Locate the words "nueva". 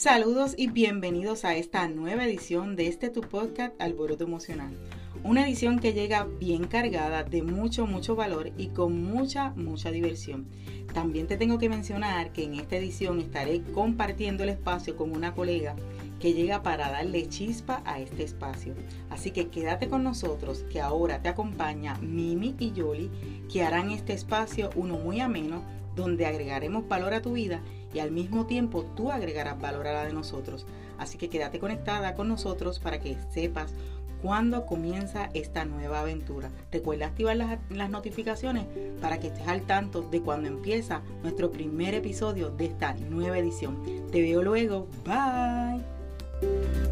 1.86-2.24, 35.64-36.00, 42.94-43.38